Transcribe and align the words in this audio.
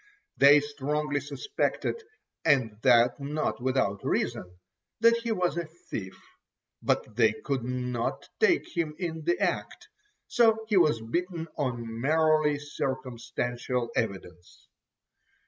They 0.35 0.61
strongly 0.61 1.19
suspected, 1.19 2.01
and 2.43 2.77
that 2.81 3.19
not 3.19 3.61
without 3.61 4.03
reason, 4.03 4.57
that 4.99 5.17
he 5.17 5.31
was 5.31 5.57
a 5.57 5.67
thief, 5.67 6.19
but 6.81 7.15
they 7.17 7.33
could 7.33 7.63
not 7.63 8.27
take 8.39 8.75
him 8.75 8.95
in 8.97 9.25
the 9.25 9.39
act, 9.39 9.89
so 10.25 10.65
he 10.67 10.75
was 10.77 11.03
beaten 11.03 11.47
on 11.55 12.01
merely 12.01 12.57
circumstantial 12.57 13.91
evidence. 13.95 14.67